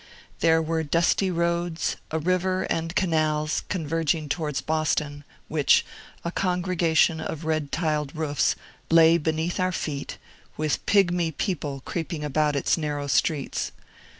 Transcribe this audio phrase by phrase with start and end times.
[0.39, 5.85] There were dusty roads, a river, and canals, converging towards Boston, which
[6.25, 8.55] a congregation of red tiled roofs
[8.89, 10.17] lay beneath our feet,
[10.57, 13.73] with pygmy people creeping about its narrow streets.